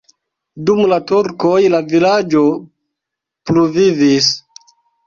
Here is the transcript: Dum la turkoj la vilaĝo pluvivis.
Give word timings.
Dum 0.69 0.79
la 0.93 0.97
turkoj 1.11 1.53
la 1.75 1.83
vilaĝo 1.93 2.43
pluvivis. 3.53 4.35